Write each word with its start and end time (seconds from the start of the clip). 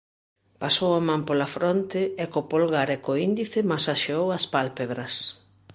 Pasou 0.61 0.91
a 0.99 1.01
man 1.09 1.21
pola 1.27 1.47
fronte 1.55 2.01
e, 2.23 2.25
co 2.33 2.41
polgar 2.51 2.87
e 2.95 2.97
co 3.05 3.13
índice, 3.29 3.59
masaxeou 3.71 4.25
as 4.37 4.45
pálpebras. 4.53 5.13